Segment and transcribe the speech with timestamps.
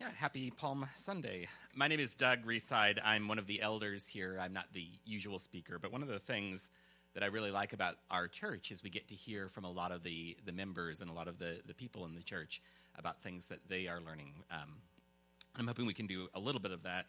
[0.00, 1.46] Yeah, happy Palm Sunday.
[1.74, 2.98] My name is Doug Reside.
[3.04, 4.38] I'm one of the elders here.
[4.40, 6.70] I'm not the usual speaker, but one of the things
[7.12, 9.92] that I really like about our church is we get to hear from a lot
[9.92, 12.62] of the, the members and a lot of the, the people in the church
[12.98, 14.32] about things that they are learning.
[14.50, 14.76] Um,
[15.54, 17.04] I'm hoping we can do a little bit of that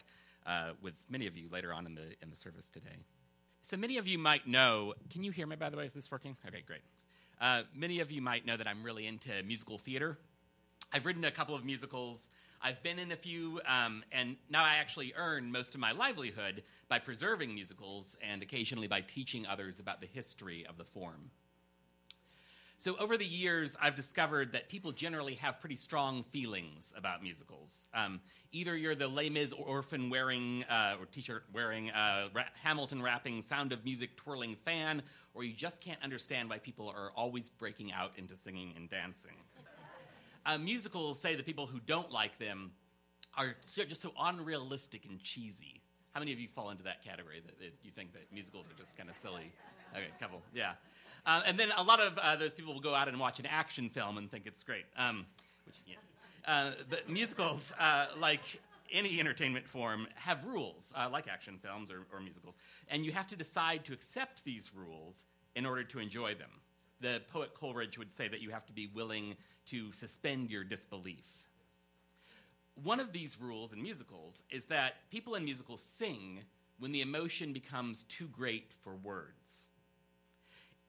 [0.46, 3.06] uh, with many of you later on in the, in the service today.
[3.62, 4.96] So, many of you might know.
[5.10, 5.86] Can you hear me, by the way?
[5.86, 6.36] Is this working?
[6.46, 6.82] Okay, great.
[7.40, 10.18] Uh, many of you might know that I'm really into musical theater.
[10.92, 12.28] I've written a couple of musicals.
[12.64, 16.64] I've been in a few, um, and now I actually earn most of my livelihood
[16.90, 21.32] by preserving musicals and occasionally by teaching others about the history of the form.
[22.78, 27.88] So, over the years, I've discovered that people generally have pretty strong feelings about musicals.
[27.94, 28.20] Um,
[28.52, 33.02] either you're the Les Mis orphan wearing, uh, or t shirt wearing, uh, ra- Hamilton
[33.02, 37.50] rapping, sound of music twirling fan, or you just can't understand why people are always
[37.50, 39.36] breaking out into singing and dancing.
[40.46, 42.72] Uh, musicals say the people who don't like them
[43.38, 45.82] are just so unrealistic and cheesy.
[46.12, 48.78] How many of you fall into that category that, that you think that musicals are
[48.78, 49.52] just kind of silly?
[49.94, 50.74] Okay, couple, yeah.
[51.26, 53.46] Uh, and then a lot of uh, those people will go out and watch an
[53.46, 54.86] action film and think it's great.
[54.98, 55.26] Um,
[55.66, 55.96] which, yeah.
[56.46, 58.60] Uh, but musicals, uh, like
[58.92, 62.58] any entertainment form, have rules, uh, like action films or, or musicals.
[62.90, 66.50] And you have to decide to accept these rules in order to enjoy them.
[67.00, 69.36] The poet Coleridge would say that you have to be willing
[69.72, 71.48] to suspend your disbelief.
[72.84, 76.40] One of these rules in musicals is that people in musicals sing
[76.80, 79.70] when the emotion becomes too great for words.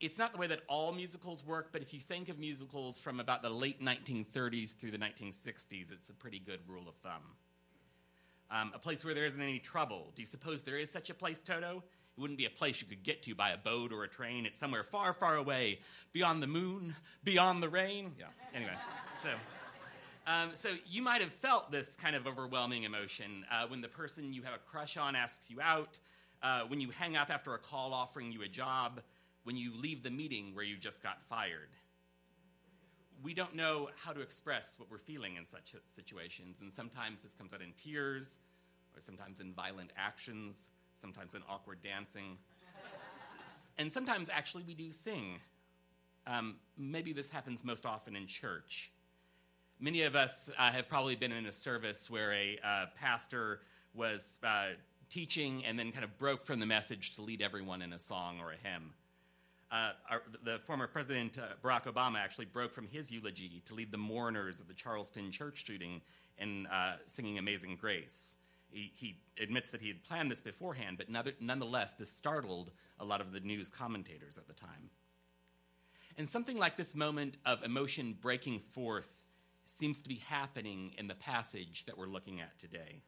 [0.00, 3.20] It's not the way that all musicals work, but if you think of musicals from
[3.20, 7.22] about the late 1930s through the 1960s, it's a pretty good rule of thumb.
[8.50, 10.10] Um, a place where there isn't any trouble.
[10.16, 11.84] Do you suppose there is such a place, Toto?
[12.16, 14.44] It wouldn't be a place you could get to by a boat or a train.
[14.44, 15.80] It's somewhere far, far away,
[16.12, 18.12] beyond the moon, beyond the rain.
[18.18, 18.74] Yeah, anyway.
[19.22, 19.30] So.
[20.26, 24.32] Um, so you might have felt this kind of overwhelming emotion uh, when the person
[24.32, 25.98] you have a crush on asks you out,
[26.42, 29.00] uh, when you hang up after a call offering you a job,
[29.44, 31.70] when you leave the meeting where you just got fired.
[33.22, 37.34] We don't know how to express what we're feeling in such situations, and sometimes this
[37.34, 38.38] comes out in tears,
[38.94, 40.70] or sometimes in violent actions,
[41.02, 42.38] sometimes in awkward dancing,
[43.76, 45.40] and sometimes actually we do sing.
[46.26, 48.92] Um, maybe this happens most often in church.
[49.80, 53.62] Many of us uh, have probably been in a service where a uh, pastor
[53.94, 54.68] was uh,
[55.10, 58.38] teaching and then kind of broke from the message to lead everyone in a song
[58.40, 58.92] or a hymn.
[59.72, 63.90] Uh, our, the former president uh, Barack Obama actually broke from his eulogy to lead
[63.90, 66.00] the mourners of the Charleston church shooting
[66.38, 68.36] in uh, singing Amazing Grace.
[68.72, 71.08] He, admits that he had planned this beforehand, but
[71.40, 74.90] nonetheless, this startled a lot of the news commentators at the time.
[76.16, 79.08] And something like this moment of emotion breaking forth
[79.66, 83.02] seems to be happening in the passage that we're looking at today.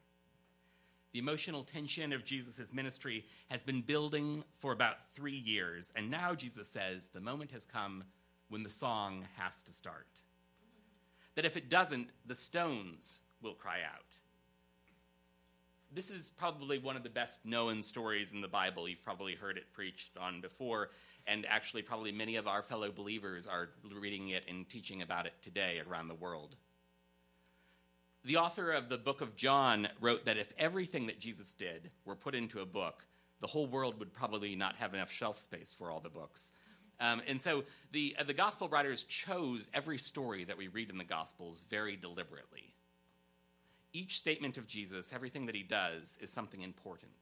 [1.13, 6.33] The emotional tension of Jesus' ministry has been building for about three years, and now
[6.33, 8.03] Jesus says the moment has come
[8.49, 10.21] when the song has to start.
[11.35, 14.15] That if it doesn't, the stones will cry out.
[15.95, 18.89] This is probably one of the best known stories in the Bible.
[18.89, 20.89] You've probably heard it preached on before,
[21.25, 25.31] and actually, probably many of our fellow believers are reading it and teaching about it
[25.41, 26.57] today around the world.
[28.25, 32.15] The author of the book of John wrote that if everything that Jesus did were
[32.15, 33.05] put into a book,
[33.39, 36.51] the whole world would probably not have enough shelf space for all the books.
[36.99, 37.63] Um, and so
[37.93, 41.95] the, uh, the gospel writers chose every story that we read in the gospels very
[41.95, 42.74] deliberately.
[43.95, 47.13] Each statement of Jesus, everything that he does, is something important.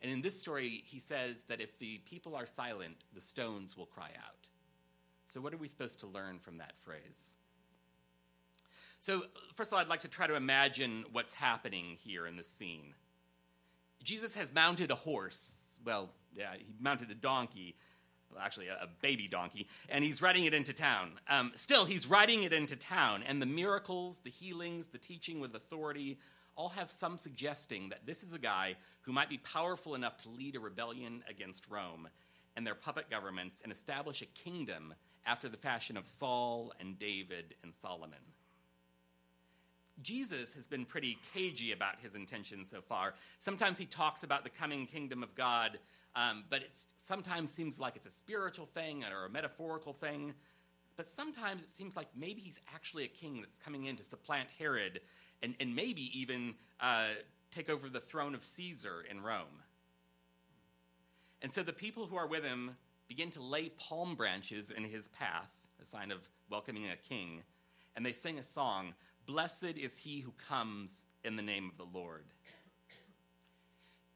[0.00, 3.84] And in this story, he says that if the people are silent, the stones will
[3.84, 4.48] cry out.
[5.28, 7.34] So, what are we supposed to learn from that phrase?
[8.98, 9.24] So,
[9.56, 12.94] first of all, I'd like to try to imagine what's happening here in this scene.
[14.02, 15.52] Jesus has mounted a horse.
[15.84, 17.76] Well, yeah, he mounted a donkey,
[18.40, 21.12] actually, a, baby donkey, and he's riding it into town.
[21.28, 25.54] Um, still, he's riding it into town, and the miracles, the healings, the teaching with
[25.54, 26.18] authority
[26.56, 30.28] all have some suggesting that this is a guy who might be powerful enough to
[30.28, 32.08] lead a rebellion against Rome
[32.56, 34.92] and their puppet governments and establish a kingdom
[35.24, 38.18] after the fashion of Saul and David and Solomon.
[40.02, 43.14] Jesus has been pretty cagey about his intentions so far.
[43.40, 45.78] Sometimes he talks about the coming kingdom of God,
[46.14, 50.34] um, but it sometimes seems like it's a spiritual thing or a metaphorical thing.
[50.96, 54.48] But sometimes it seems like maybe he's actually a king that's coming in to supplant
[54.58, 55.00] Herod
[55.42, 57.08] and, and maybe even uh,
[57.50, 59.62] take over the throne of Caesar in Rome.
[61.40, 65.08] And so the people who are with him begin to lay palm branches in his
[65.08, 65.50] path,
[65.80, 66.18] a sign of
[66.50, 67.42] welcoming a king,
[67.96, 68.94] and they sing a song
[69.28, 72.24] Blessed is he who comes in the name of the Lord.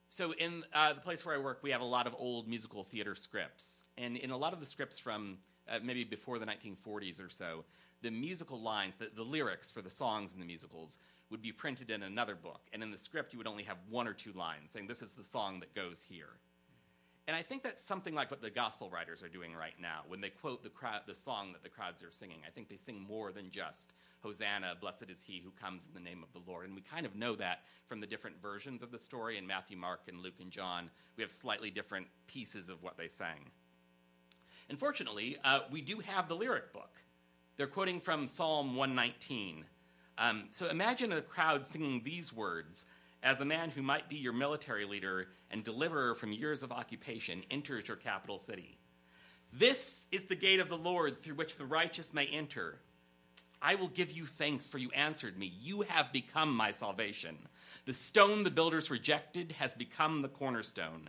[0.08, 2.82] So, in uh, the place where I work, we have a lot of old musical
[2.82, 3.84] theater scripts.
[3.98, 5.36] And in a lot of the scripts from
[5.68, 7.66] uh, maybe before the 1940s or so,
[8.00, 10.96] the musical lines, the, the lyrics for the songs in the musicals,
[11.30, 12.62] would be printed in another book.
[12.72, 15.12] And in the script, you would only have one or two lines saying, This is
[15.12, 16.38] the song that goes here.
[17.28, 20.00] And I think that's something like what the gospel writers are doing right now.
[20.08, 22.76] When they quote the, crowd, the song that the crowds are singing, I think they
[22.76, 23.92] sing more than just
[24.22, 26.66] Hosanna, blessed is he who comes in the name of the Lord.
[26.66, 29.76] And we kind of know that from the different versions of the story in Matthew,
[29.76, 30.90] Mark, and Luke and John.
[31.16, 33.50] We have slightly different pieces of what they sang.
[34.68, 37.00] Unfortunately, uh, we do have the lyric book.
[37.56, 39.64] They're quoting from Psalm 119.
[40.18, 42.86] Um, so imagine a crowd singing these words
[43.22, 47.42] as a man who might be your military leader and deliverer from years of occupation
[47.50, 48.78] enters your capital city.
[49.52, 52.78] This is the gate of the Lord through which the righteous may enter.
[53.60, 55.52] I will give you thanks, for you answered me.
[55.60, 57.36] You have become my salvation.
[57.84, 61.08] The stone the builders rejected has become the cornerstone.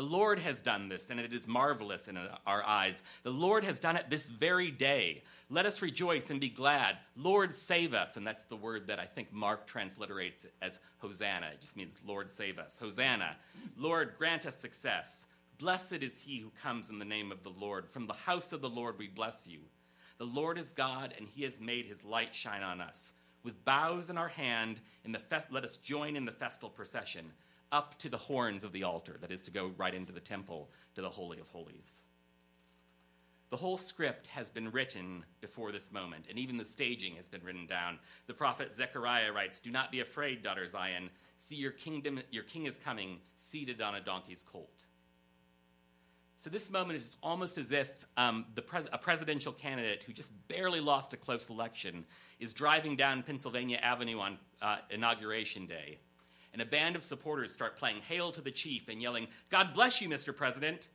[0.00, 2.16] The Lord has done this, and it is marvelous in
[2.46, 3.02] our eyes.
[3.22, 5.24] The Lord has done it this very day.
[5.50, 6.96] Let us rejoice and be glad.
[7.16, 8.16] Lord, save us.
[8.16, 11.50] And that's the word that I think Mark transliterates as Hosanna.
[11.52, 12.78] It just means Lord, save us.
[12.78, 13.36] Hosanna.
[13.76, 15.26] Lord, grant us success.
[15.58, 17.86] Blessed is he who comes in the name of the Lord.
[17.86, 19.58] From the house of the Lord we bless you.
[20.16, 23.12] The Lord is God, and he has made his light shine on us.
[23.44, 27.32] With bows in our hand, in the fest- let us join in the festal procession
[27.72, 30.70] up to the horns of the altar, that is, to go right into the temple,
[30.94, 32.06] to the Holy of Holies.
[33.50, 37.42] The whole script has been written before this moment, and even the staging has been
[37.42, 37.98] written down.
[38.28, 41.10] The prophet Zechariah writes, Do not be afraid, daughter Zion.
[41.38, 44.84] See, your, kingdom, your king is coming, seated on a donkey's colt.
[46.38, 50.80] So, this moment is almost as if um, pres- a presidential candidate who just barely
[50.80, 52.04] lost a close election
[52.38, 55.98] is driving down Pennsylvania Avenue on uh, Inauguration Day
[56.52, 60.00] and a band of supporters start playing Hail to the Chief and yelling, God bless
[60.00, 60.34] you, Mr.
[60.34, 60.88] President.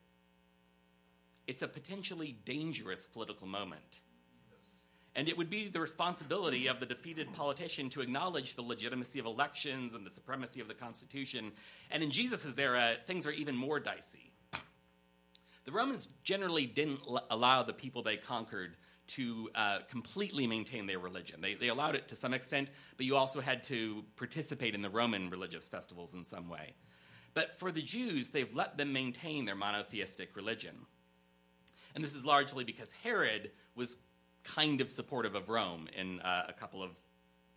[1.48, 4.02] It's a potentially dangerous political moment.
[5.16, 9.25] And it would be the responsibility of the defeated politician to acknowledge the legitimacy of
[9.25, 11.54] elections and the supremacy of the Constitution.
[11.90, 14.34] And in Jesus' era, things are even more dicey.
[15.63, 17.00] The Romans generally didn't
[17.30, 18.75] allow the people they conquered
[19.07, 21.42] to uh, completely maintain their religion.
[21.42, 24.90] They, they allowed it to some extent, but you also had to participate in the
[24.90, 26.74] Roman religious festivals in some way.
[27.34, 30.75] But for the Jews, they've let them maintain their monotheistic religion.
[31.94, 33.98] And this is largely because Herod was
[34.44, 36.92] kind of supportive of Rome in uh, a couple of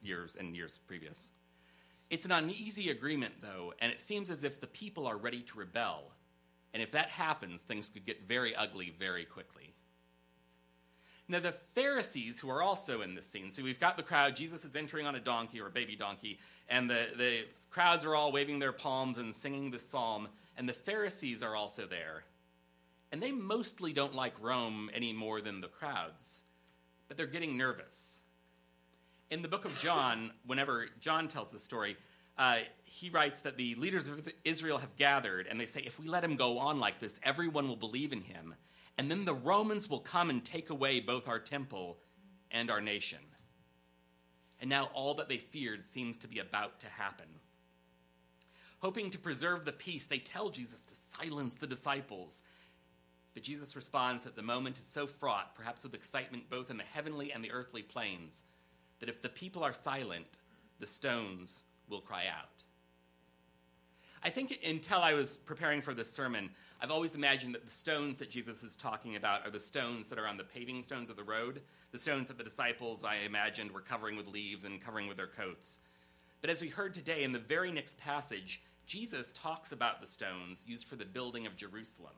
[0.03, 1.33] years and years previous.
[2.11, 5.59] It's an uneasy agreement, though, and it seems as if the people are ready to
[5.59, 6.13] rebel.
[6.73, 9.75] And if that happens, things could get very ugly very quickly.
[11.31, 14.65] Now, the Pharisees, who are also in this scene, so we've got the crowd, Jesus
[14.65, 16.39] is entering on a donkey or a baby donkey,
[16.71, 20.73] and the, the crowds are all waving their palms and singing the psalm, and the
[20.73, 22.25] Pharisees are also there.
[23.13, 26.45] And they mostly don't like Rome any more than the crowds,
[27.09, 28.23] but they're getting nervous.
[29.31, 31.99] In the book of John, whenever John tells the story,
[32.39, 36.09] uh, he writes that the leaders of Israel have gathered, and they say, if we
[36.09, 38.55] let him go on like this, everyone will believe in him
[38.99, 41.99] and then the Romans will come and take away both our temple
[42.51, 43.21] and our nation.
[44.61, 47.29] And now all that they feared seems to be about to happen.
[48.81, 52.43] Hoping to preserve the peace, they tell Jesus to silence the disciples.
[53.35, 56.85] But Jesus responds that the moment is so fraught, perhaps with excitement both in the
[56.85, 58.43] heavenly and the earthly planes,
[58.99, 60.39] that if the people are silent,
[60.81, 62.65] the stones will cry out.
[64.23, 68.19] I think until I was preparing for this sermon, I've always imagined that the stones
[68.19, 71.17] that Jesus is talking about are the stones that are on the paving stones of
[71.17, 75.09] the road, the stones that the disciples, I imagined, were covering with leaves and covering
[75.09, 75.81] with their coats.
[76.41, 80.65] But as we heard today, in the very next passage, Jesus talks about the stones
[80.67, 82.15] used for the building of Jerusalem.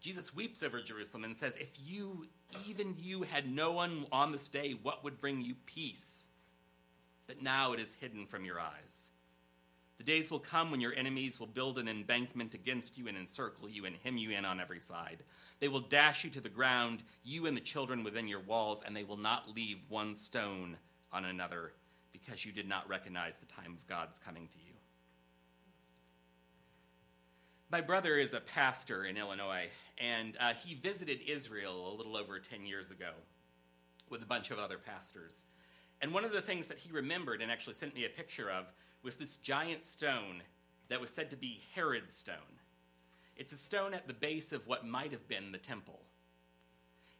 [0.00, 2.26] Jesus weeps over Jerusalem and says, If you,
[2.68, 6.30] even you, had known on this day what would bring you peace,
[7.26, 9.12] but now it is hidden from your eyes.
[9.98, 13.68] The days will come when your enemies will build an embankment against you and encircle
[13.68, 15.22] you and hem you in on every side.
[15.58, 18.94] They will dash you to the ground, you and the children within your walls, and
[18.94, 20.76] they will not leave one stone
[21.12, 21.72] on another
[22.12, 24.72] because you did not recognize the time of God's coming to you.
[27.70, 32.38] My brother is a pastor in Illinois, and uh, he visited Israel a little over
[32.38, 33.10] 10 years ago
[34.08, 35.46] with a bunch of other pastors.
[36.00, 38.66] And one of the things that he remembered and actually sent me a picture of
[39.06, 40.42] was this giant stone
[40.88, 42.58] that was said to be Herod's stone.
[43.36, 46.00] It's a stone at the base of what might have been the temple.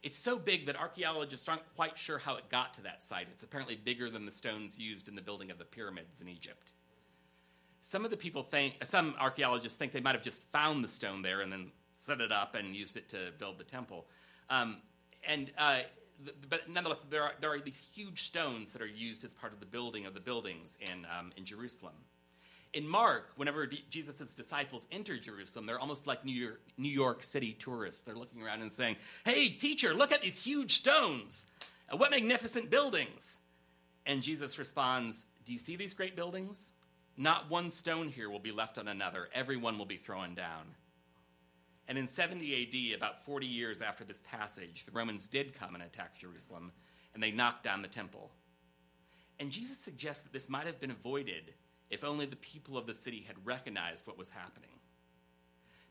[0.03, 3.27] It's so big that archaeologists aren't quite sure how it got to that site.
[3.31, 6.73] It's apparently bigger than the stones used in the building of the pyramids in Egypt.
[7.83, 11.21] Some of the people think, some archaeologists think they might have just found the stone
[11.21, 14.07] there and then set it up and used it to build the temple.
[14.49, 14.81] Um,
[15.25, 15.79] and uh,
[16.49, 19.59] but nonetheless, there are, there are these huge stones that are used as part of
[19.59, 21.93] the building of the buildings in, um, in Jerusalem.
[22.73, 27.23] In Mark, whenever D- Jesus' disciples enter Jerusalem, they're almost like New York, New York
[27.23, 28.01] City tourists.
[28.01, 31.45] They're looking around and saying, Hey, teacher, look at these huge stones.
[31.91, 33.37] Uh, what magnificent buildings.
[34.05, 36.73] And Jesus responds, Do you see these great buildings?
[37.15, 40.75] Not one stone here will be left on another, everyone will be thrown down.
[41.87, 45.83] And in 70 AD, about 40 years after this passage, the Romans did come and
[45.83, 46.71] attack Jerusalem,
[47.13, 48.31] and they knocked down the temple.
[49.39, 51.53] And Jesus suggests that this might have been avoided
[51.89, 54.69] if only the people of the city had recognized what was happening.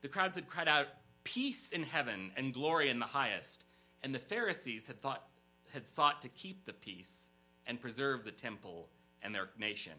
[0.02, 0.88] The crowds had cried out,
[1.24, 3.64] Peace in heaven and glory in the highest,
[4.02, 5.26] and the Pharisees had, thought,
[5.72, 7.30] had sought to keep the peace
[7.66, 8.88] and preserve the temple
[9.22, 9.94] and their nation.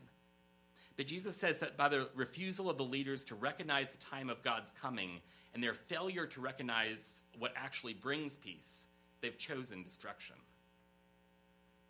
[0.98, 4.44] But Jesus says that by the refusal of the leaders to recognize the time of
[4.44, 5.22] God's coming
[5.54, 8.88] and their failure to recognize what actually brings peace,
[9.22, 10.36] they've chosen destruction.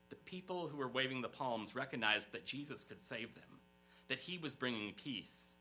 [0.10, 3.60] The people who were waving the palms recognized that Jesus could save them,
[4.10, 5.56] that he was bringing peace.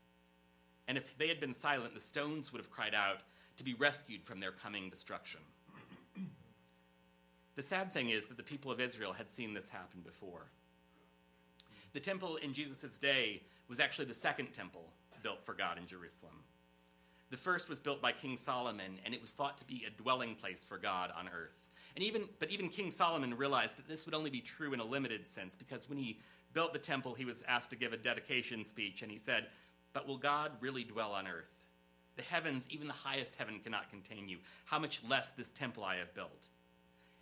[0.89, 3.21] And if they had been silent, the stones would have cried out
[3.57, 5.41] to be rescued from their coming destruction.
[7.55, 10.47] the sad thing is that the people of Israel had seen this happen before.
[11.93, 16.43] The temple in Jesus' day was actually the second temple built for God in Jerusalem.
[17.29, 20.35] The first was built by King Solomon, and it was thought to be a dwelling
[20.35, 21.57] place for God on earth.
[21.95, 24.85] And even, but even King Solomon realized that this would only be true in a
[24.85, 26.19] limited sense, because when he
[26.53, 29.47] built the temple, he was asked to give a dedication speech, and he said,
[29.93, 31.51] But will God really dwell on earth?
[32.15, 34.37] The heavens, even the highest heaven, cannot contain you.
[34.65, 36.47] How much less this temple I have built?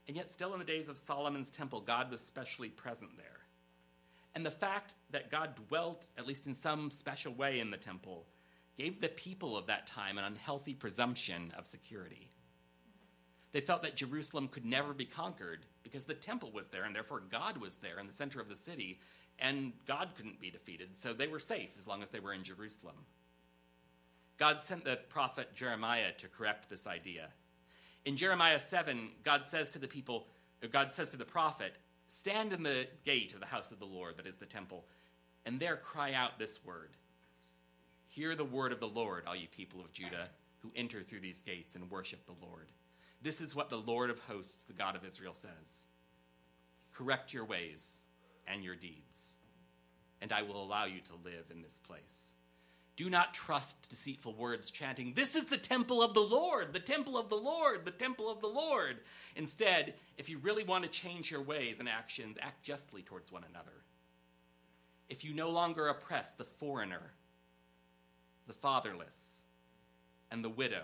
[0.08, 3.35] And yet, still in the days of Solomon's temple, God was specially present there.
[4.36, 8.28] And the fact that God dwelt, at least in some special way, in the temple
[8.78, 12.30] gave the people of that time an unhealthy presumption of security.
[13.54, 17.24] They felt that Jerusalem could never be conquered because the temple was there, and therefore
[17.32, 19.00] God was there in the center of the city,
[19.40, 22.44] and God couldn't be defeated, so they were safe as long as they were in
[22.44, 22.96] Jerusalem.
[24.38, 27.30] God sent the prophet Jeremiah to correct this idea.
[28.04, 30.28] In Jeremiah 7, God says to the people,
[30.72, 31.78] God says to the prophet,
[32.08, 34.86] Stand in the gate of the house of the Lord, that is the temple,
[35.46, 36.92] and there cry out this word
[38.08, 41.42] Hear the word of the Lord, all you people of Judah who enter through these
[41.42, 42.72] gates and worship the Lord.
[43.22, 45.88] This is what the Lord of hosts, the God of Israel, says
[46.94, 48.06] Correct your ways
[48.48, 49.38] and your deeds,
[50.22, 52.36] and I will allow you to live in this place.
[52.96, 57.18] Do not trust deceitful words chanting, This is the temple of the Lord, the temple
[57.18, 58.98] of the Lord, the temple of the Lord.
[59.36, 63.44] Instead, if you really want to change your ways and actions, act justly towards one
[63.50, 63.84] another.
[65.10, 67.12] If you no longer oppress the foreigner,
[68.48, 69.46] the fatherless,
[70.32, 70.84] and the widow,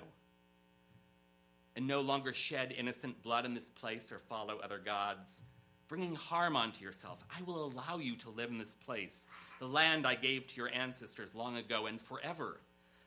[1.77, 5.44] and no longer shed innocent blood in this place or follow other gods,
[5.92, 7.20] bringing harm onto yourself.
[7.38, 9.28] I will allow you to live in this place,
[9.60, 12.62] the land I gave to your ancestors long ago and forever.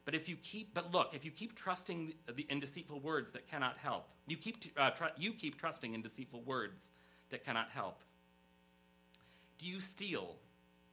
[0.05, 3.51] But if you keep, but look, if you keep trusting the, in deceitful words that
[3.51, 6.91] cannot help, you keep, uh, tr- you keep trusting in deceitful words
[7.31, 8.03] that cannot help.
[9.59, 10.37] Do you steal,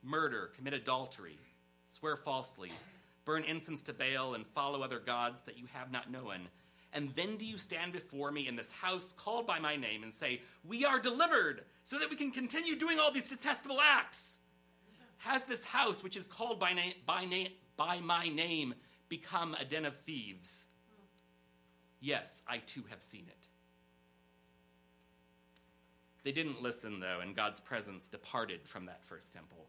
[0.02, 1.38] murder, commit adultery,
[1.90, 2.72] swear falsely,
[3.26, 6.48] burn incense to Baal, and follow other gods that you have not known.
[6.94, 10.14] And then do you stand before me in this house called by my name and
[10.14, 14.40] say, We are delivered, so that we can continue doing all these detestable acts?
[15.20, 18.74] Has this house, which is called by, na- by, na- by my name,
[19.08, 20.68] become a den of thieves?
[22.02, 23.48] Yes, I too have seen it.
[26.24, 29.68] They didn't listen, though, and God's presence departed from that first temple.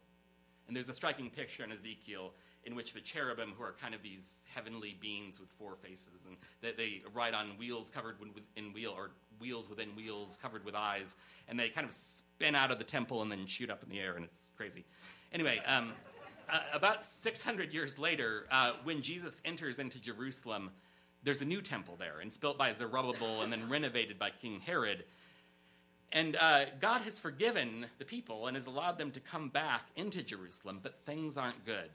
[0.66, 2.32] And there's a striking picture in Ezekiel
[2.64, 6.36] in which the cherubim, who are kind of these heavenly beings with four faces, and
[6.60, 8.16] they, they ride on wheels covered
[8.56, 11.16] in wheel or wheels within wheels covered with eyes,
[11.48, 13.98] and they kind of spin out of the temple and then shoot up in the
[13.98, 14.84] air, and it's crazy.
[15.32, 15.92] Anyway, um,
[16.48, 20.70] uh, about 600 years later, uh, when Jesus enters into Jerusalem,
[21.22, 24.60] there's a new temple there, and it's built by Zerubbabel and then renovated by King
[24.60, 25.04] Herod.
[26.12, 30.22] And uh, God has forgiven the people and has allowed them to come back into
[30.22, 31.90] Jerusalem, but things aren't good.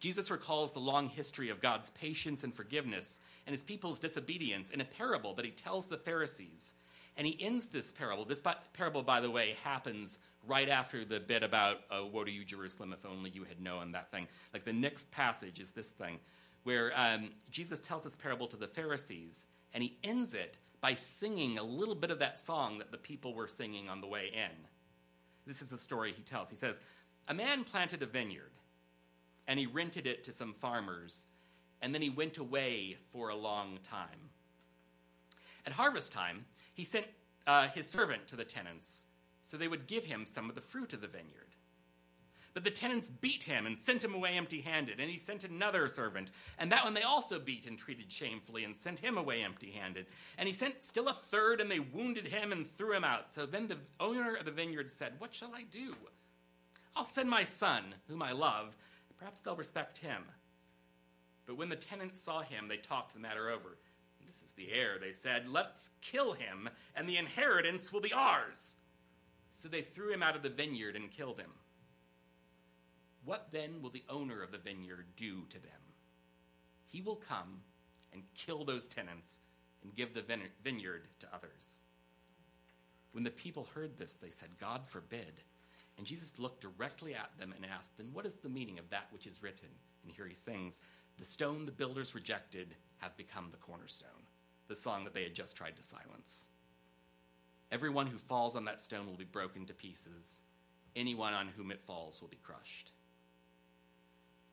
[0.00, 4.80] Jesus recalls the long history of God's patience and forgiveness and his people's disobedience in
[4.80, 6.74] a parable that he tells the Pharisees.
[7.16, 8.24] And he ends this parable.
[8.24, 8.42] This
[8.72, 12.94] parable, by the way, happens right after the bit about, uh, Woe to you, Jerusalem,
[12.94, 14.26] if only you had known that thing.
[14.54, 16.18] Like the next passage is this thing,
[16.62, 21.58] where um, Jesus tells this parable to the Pharisees, and he ends it by singing
[21.58, 24.56] a little bit of that song that the people were singing on the way in.
[25.46, 26.48] This is a story he tells.
[26.48, 26.80] He says,
[27.28, 28.52] A man planted a vineyard,
[29.50, 31.26] and he rented it to some farmers,
[31.82, 34.30] and then he went away for a long time.
[35.66, 37.06] At harvest time, he sent
[37.48, 39.06] uh, his servant to the tenants
[39.42, 41.48] so they would give him some of the fruit of the vineyard.
[42.54, 45.00] But the tenants beat him and sent him away empty handed.
[45.00, 46.30] And he sent another servant.
[46.58, 50.06] And that one they also beat and treated shamefully and sent him away empty handed.
[50.38, 53.32] And he sent still a third, and they wounded him and threw him out.
[53.32, 55.94] So then the owner of the vineyard said, What shall I do?
[56.94, 58.76] I'll send my son, whom I love.
[59.20, 60.24] Perhaps they'll respect him.
[61.46, 63.78] But when the tenants saw him, they talked the matter over.
[64.26, 65.48] This is the heir, they said.
[65.48, 68.76] Let's kill him, and the inheritance will be ours.
[69.52, 71.50] So they threw him out of the vineyard and killed him.
[73.24, 75.72] What then will the owner of the vineyard do to them?
[76.86, 77.60] He will come
[78.12, 79.40] and kill those tenants
[79.82, 80.24] and give the
[80.64, 81.84] vineyard to others.
[83.12, 85.42] When the people heard this, they said, God forbid.
[86.00, 89.08] And Jesus looked directly at them and asked, Then what is the meaning of that
[89.10, 89.68] which is written?
[90.02, 90.80] And here he sings,
[91.18, 94.24] The stone the builders rejected have become the cornerstone,
[94.66, 96.48] the song that they had just tried to silence.
[97.70, 100.40] Everyone who falls on that stone will be broken to pieces.
[100.96, 102.92] Anyone on whom it falls will be crushed.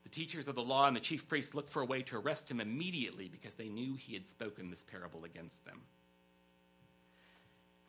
[0.03, 2.51] The teachers of the law and the chief priests looked for a way to arrest
[2.51, 5.83] him immediately because they knew he had spoken this parable against them.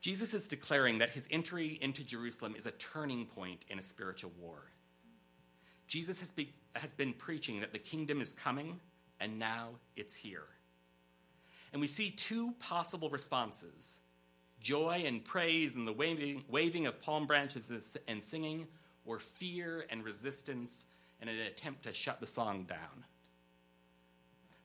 [0.00, 4.32] Jesus is declaring that his entry into Jerusalem is a turning point in a spiritual
[4.38, 4.70] war.
[5.88, 8.78] Jesus has, be, has been preaching that the kingdom is coming,
[9.20, 10.46] and now it's here.
[11.72, 14.00] And we see two possible responses
[14.60, 17.70] joy and praise and the waving, waving of palm branches
[18.08, 18.66] and singing,
[19.04, 20.86] or fear and resistance
[21.20, 23.04] and an attempt to shut the song down.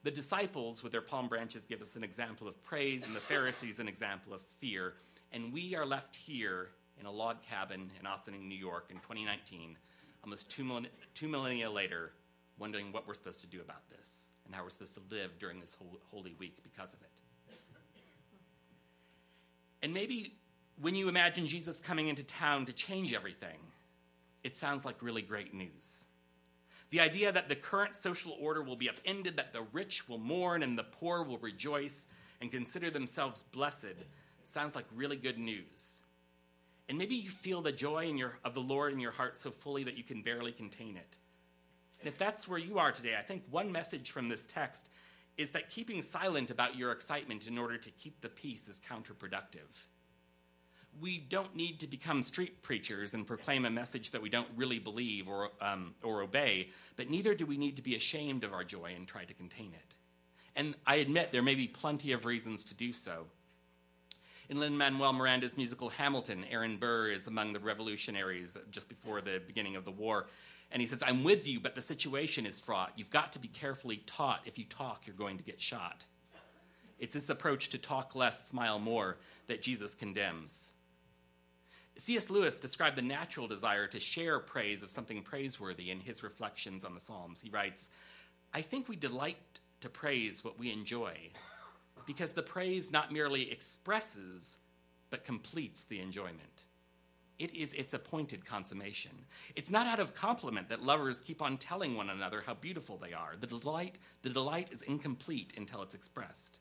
[0.02, 3.78] The disciples, with their palm branches, give us an example of praise, and the Pharisees,
[3.78, 4.94] an example of fear.
[5.34, 6.68] And we are left here
[7.00, 9.76] in a log cabin in Ossining, New York in 2019,
[10.22, 12.12] almost two, millenn- two millennia later,
[12.56, 15.60] wondering what we're supposed to do about this and how we're supposed to live during
[15.60, 15.76] this
[16.12, 17.10] holy week because of it.
[19.82, 20.34] And maybe
[20.80, 23.58] when you imagine Jesus coming into town to change everything,
[24.44, 26.06] it sounds like really great news.
[26.90, 30.62] The idea that the current social order will be upended, that the rich will mourn
[30.62, 32.06] and the poor will rejoice
[32.40, 33.96] and consider themselves blessed,
[34.48, 36.02] sounds like really good news.
[36.88, 39.50] And maybe you feel the joy in your, of the Lord in your heart so
[39.50, 41.16] fully that you can barely contain it.
[42.00, 44.90] And if that's where you are today, I think one message from this text
[45.36, 49.86] is that keeping silent about your excitement in order to keep the peace is counterproductive
[51.00, 54.78] we don't need to become street preachers and proclaim a message that we don't really
[54.78, 58.64] believe or, um, or obey, but neither do we need to be ashamed of our
[58.64, 59.94] joy and try to contain it.
[60.56, 63.26] And I admit there may be plenty of reasons to do so.
[64.50, 69.40] In Lin Manuel Miranda's musical Hamilton, Aaron Burr is among the revolutionaries just before the
[69.46, 70.26] beginning of the war.
[70.70, 72.92] And he says, I'm with you, but the situation is fraught.
[72.96, 74.40] You've got to be carefully taught.
[74.44, 76.04] If you talk, you're going to get shot.
[76.98, 80.72] It's this approach to talk less, smile more that Jesus condemns.
[81.96, 82.28] C.S.
[82.28, 86.94] Lewis described the natural desire to share praise of something praiseworthy in his reflections on
[86.94, 87.40] the Psalms.
[87.40, 87.90] He writes,
[88.52, 91.16] I think we delight to praise what we enjoy
[92.06, 94.58] because the praise not merely expresses,
[95.10, 96.64] but completes the enjoyment.
[97.38, 99.10] It is its appointed consummation.
[99.56, 103.12] It's not out of compliment that lovers keep on telling one another how beautiful they
[103.12, 103.34] are.
[103.38, 106.60] The delight, the delight is incomplete until it's expressed.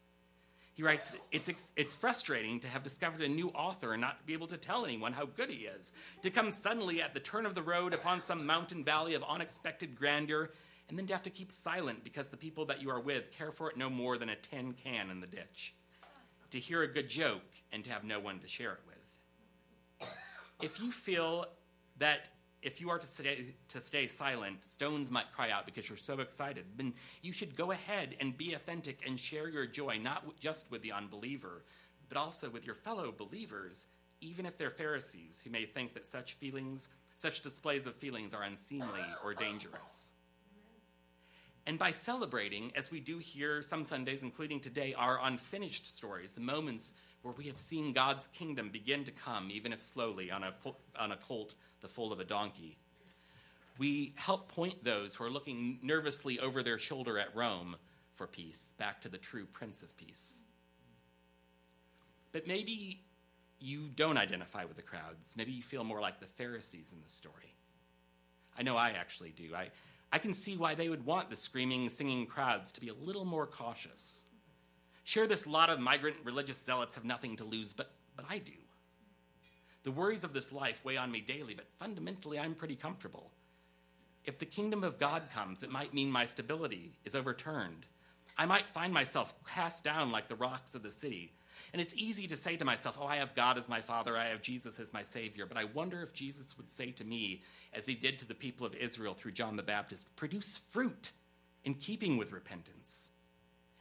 [0.74, 4.48] He writes, it's, it's frustrating to have discovered a new author and not be able
[4.48, 5.94] to tell anyone how good he is.
[6.24, 9.96] To come suddenly at the turn of the road upon some mountain valley of unexpected
[9.96, 10.50] grandeur,
[10.90, 13.52] and then to have to keep silent because the people that you are with care
[13.52, 15.74] for it no more than a tin can in the ditch.
[16.52, 17.42] To hear a good joke
[17.72, 20.10] and to have no one to share it with.
[20.62, 21.46] If you feel
[21.98, 22.30] that
[22.62, 26.20] if you are to stay, to stay silent, stones might cry out because you're so
[26.20, 26.64] excited.
[26.78, 30.82] Then you should go ahead and be authentic and share your joy, not just with
[30.82, 31.64] the unbeliever,
[32.08, 33.88] but also with your fellow believers,
[34.22, 38.44] even if they're Pharisees who may think that such feelings, such displays of feelings are
[38.44, 40.13] unseemly or dangerous.
[41.66, 46.42] And by celebrating, as we do here some Sundays, including today, our unfinished stories, the
[46.42, 50.54] moments where we have seen God's kingdom begin to come, even if slowly, on a,
[51.00, 52.78] on a colt the foal of a donkey.
[53.78, 57.76] We help point those who are looking nervously over their shoulder at Rome
[58.16, 60.44] for peace back to the true Prince of Peace.
[62.32, 63.02] But maybe
[63.60, 65.36] you don't identify with the crowds.
[65.38, 67.56] Maybe you feel more like the Pharisees in the story.
[68.58, 69.56] I know I actually do.
[69.56, 69.70] I,
[70.14, 73.26] I can see why they would want the screaming, singing crowds to be a little
[73.26, 74.26] more cautious.
[75.04, 78.52] Sure, this lot of migrant religious zealots have nothing to lose, but, but I do.
[79.82, 83.32] The worries of this life weigh on me daily, but fundamentally, I'm pretty comfortable.
[84.24, 87.88] If the kingdom of God comes, it might mean my stability is overturned.
[88.38, 91.34] I might find myself cast down like the rocks of the city.
[91.74, 94.28] And it's easy to say to myself, Oh, I have God as my Father, I
[94.28, 95.48] have Jesus as my Savior.
[95.48, 97.42] But I wonder if Jesus would say to me,
[97.74, 101.12] as he did to the people of Israel through John the Baptist, produce fruit
[101.64, 103.10] in keeping with repentance.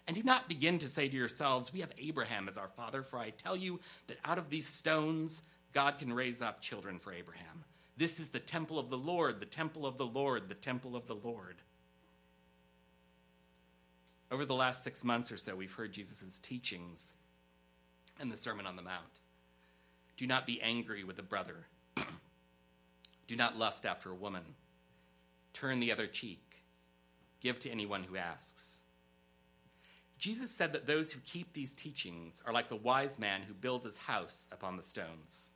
[0.08, 3.18] And do not begin to say to yourselves, We have Abraham as our father, for
[3.18, 5.42] I tell you that out of these stones
[5.74, 7.64] God can raise up children for Abraham.
[7.98, 11.06] This is the temple of the Lord, the temple of the Lord, the temple of
[11.06, 11.56] the Lord.
[14.30, 17.12] Over the last six months or so, we've heard Jesus' teachings
[18.20, 19.20] in the Sermon on the Mount.
[20.16, 21.66] Do not be angry with a brother.
[23.26, 24.42] Do not lust after a woman.
[25.52, 26.64] Turn the other cheek.
[27.40, 28.82] Give to anyone who asks.
[30.18, 33.84] Jesus said that those who keep these teachings are like the wise man who builds
[33.84, 35.50] his house upon the stones.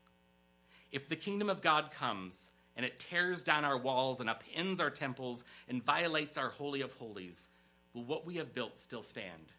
[0.90, 4.90] If the kingdom of God comes and it tears down our walls and upends our
[4.90, 7.48] temples and violates our Holy of Holies,
[7.94, 9.52] will what we have built still stand?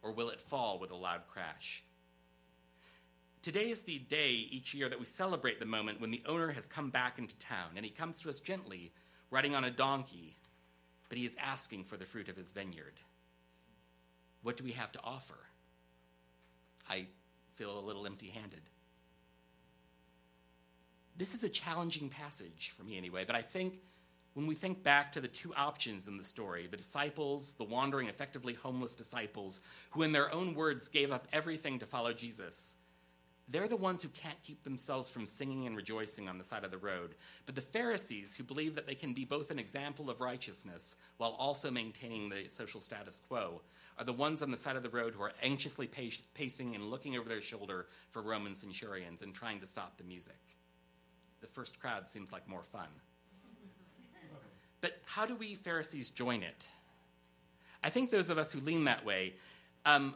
[0.00, 1.84] Or will it fall with a loud crash?
[3.42, 6.68] Today is the day each year that we celebrate the moment when the owner has
[6.68, 8.92] come back into town and he comes to us gently,
[9.32, 10.36] riding on a donkey,
[11.08, 12.94] but he is asking for the fruit of his vineyard.
[14.42, 15.38] What do we have to offer?
[16.88, 17.08] I
[17.56, 18.62] feel a little empty handed.
[21.16, 23.80] This is a challenging passage for me anyway, but I think
[24.34, 28.06] when we think back to the two options in the story the disciples, the wandering,
[28.06, 32.76] effectively homeless disciples, who in their own words gave up everything to follow Jesus,
[33.48, 36.70] they're the ones who can't keep themselves from singing and rejoicing on the side of
[36.70, 37.14] the road.
[37.44, 41.36] But the Pharisees, who believe that they can be both an example of righteousness while
[41.38, 43.60] also maintaining the social status quo,
[43.98, 45.86] are the ones on the side of the road who are anxiously
[46.34, 50.38] pacing and looking over their shoulder for Roman centurions and trying to stop the music.
[51.40, 52.88] The first crowd seems like more fun.
[54.80, 56.68] But how do we Pharisees join it?
[57.84, 59.34] I think those of us who lean that way
[59.84, 60.14] um,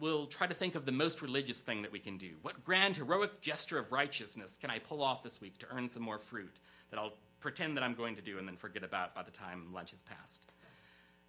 [0.00, 2.30] will try to think of the most religious thing that we can do.
[2.42, 6.02] What grand, heroic gesture of righteousness can I pull off this week to earn some
[6.02, 9.22] more fruit that I'll pretend that I'm going to do and then forget about by
[9.22, 10.52] the time lunch has passed?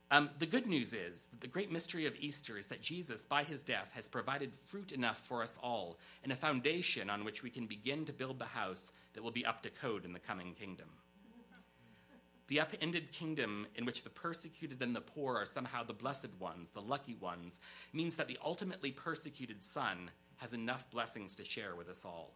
[0.09, 3.43] Um, the good news is that the great mystery of Easter is that Jesus, by
[3.43, 7.49] his death, has provided fruit enough for us all and a foundation on which we
[7.49, 10.53] can begin to build the house that will be up to code in the coming
[10.53, 10.87] kingdom.
[12.47, 16.69] The upended kingdom in which the persecuted and the poor are somehow the blessed ones,
[16.71, 17.59] the lucky ones,
[17.91, 22.33] means that the ultimately persecuted Son has enough blessings to share with us all.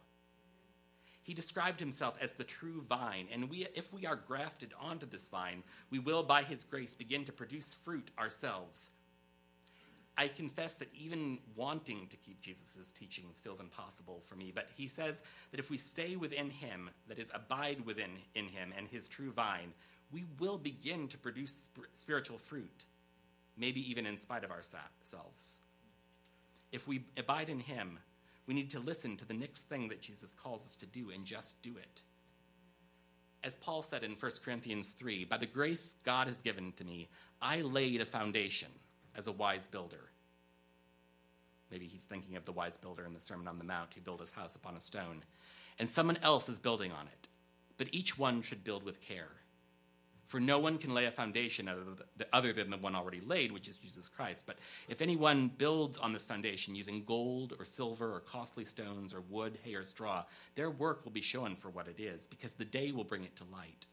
[1.22, 5.28] He described himself as the true vine, and we, if we are grafted onto this
[5.28, 8.90] vine, we will, by his grace, begin to produce fruit ourselves.
[10.18, 14.86] I confess that even wanting to keep Jesus' teachings feels impossible for me, but he
[14.86, 19.08] says that if we stay within him, that is, abide within in him and his
[19.08, 19.72] true vine,
[20.12, 22.84] we will begin to produce spiritual fruit,
[23.56, 25.60] maybe even in spite of ourselves.
[26.72, 27.98] If we abide in him,
[28.46, 31.24] we need to listen to the next thing that Jesus calls us to do and
[31.24, 32.02] just do it.
[33.44, 37.08] As Paul said in 1 Corinthians 3, by the grace God has given to me,
[37.40, 38.68] I laid a foundation
[39.16, 40.10] as a wise builder.
[41.70, 44.20] Maybe he's thinking of the wise builder in the Sermon on the Mount who built
[44.20, 45.22] his house upon a stone.
[45.78, 47.28] And someone else is building on it.
[47.78, 49.30] But each one should build with care.
[50.26, 51.68] For no one can lay a foundation
[52.32, 54.44] other than the one already laid, which is Jesus Christ.
[54.46, 59.20] But if anyone builds on this foundation using gold or silver or costly stones or
[59.28, 62.64] wood, hay, or straw, their work will be shown for what it is, because the
[62.64, 63.86] day will bring it to light.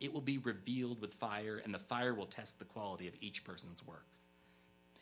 [0.00, 3.44] It will be revealed with fire, and the fire will test the quality of each
[3.44, 4.06] person's work.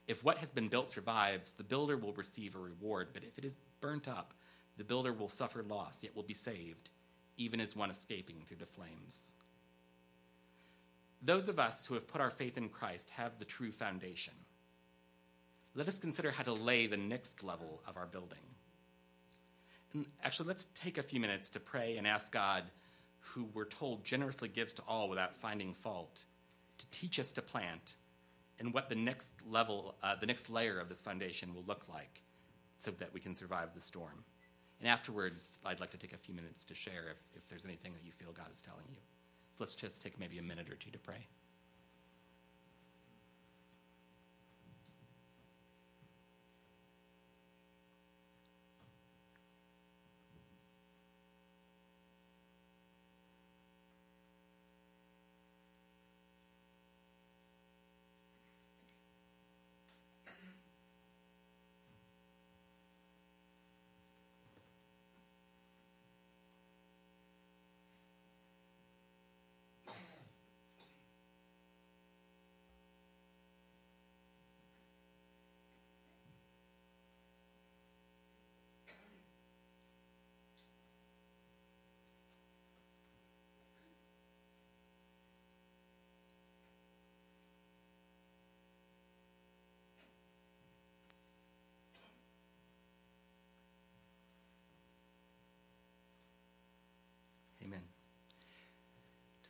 [0.07, 3.45] If what has been built survives, the builder will receive a reward, but if it
[3.45, 4.35] is burnt up,
[4.77, 6.90] the builder will suffer loss, yet will be saved,
[7.37, 9.35] even as one escaping through the flames.
[11.23, 14.35] Those of us who have put our faith in Christ have the true foundation.
[15.75, 18.38] Let us consider how to lay the next level of our building.
[19.92, 22.64] And actually, let's take a few minutes to pray and ask God,
[23.19, 26.27] who we're told generously gives to all without finding fault,
[26.79, 27.97] to teach us to plant
[28.59, 32.23] and what the next level, uh, the next layer of this foundation will look like
[32.79, 34.25] so that we can survive the storm.
[34.81, 37.92] And afterwards, I'd like to take a few minutes to share if, if there's anything
[37.92, 39.01] that you feel God is telling you.
[39.53, 41.27] So let's just take maybe a minute or two to pray.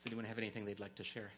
[0.06, 1.32] Does anyone have anything they'd like to share?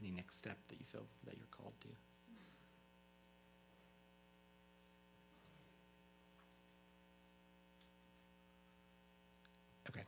[0.00, 1.88] Any next step that you feel that you're called to?
[9.90, 10.04] Okay.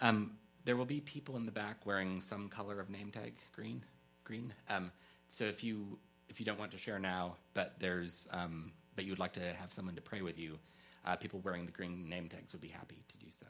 [0.00, 3.82] Um, there will be people in the back wearing some color of name tag, green,
[4.24, 4.54] green.
[4.70, 4.90] Um,
[5.28, 9.12] so if you if you don't want to share now, but there's um, but you
[9.12, 10.58] would like to have someone to pray with you,
[11.04, 13.46] uh, people wearing the green name tags would be happy to do so.